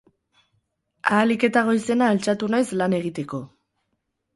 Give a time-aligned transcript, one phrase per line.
[1.11, 3.47] Ahalik eta goizena altxatu naiz lan egiteko.